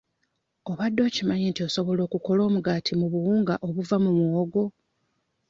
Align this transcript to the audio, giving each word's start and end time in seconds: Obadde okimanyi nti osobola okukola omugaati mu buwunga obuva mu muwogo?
Obadde 0.71 1.01
okimanyi 1.09 1.45
nti 1.49 1.61
osobola 1.67 2.01
okukola 2.07 2.41
omugaati 2.49 2.91
mu 2.99 3.07
buwunga 3.13 3.53
obuva 3.67 3.95
mu 4.03 4.11
muwogo? 4.19 4.63